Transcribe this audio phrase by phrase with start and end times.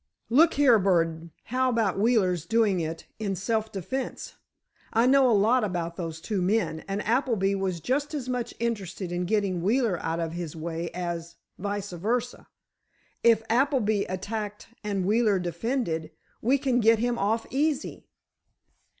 [0.31, 4.33] "Look here, Burdon, how about Wheeler's doing it in self defence?
[4.91, 9.11] I know a lot about those two men, and Appleby was just as much interested
[9.11, 12.47] in getting Wheeler out of his way as vice versa.
[13.23, 16.09] If Appleby attacked and Wheeler defended,
[16.41, 18.07] we can get him off easy."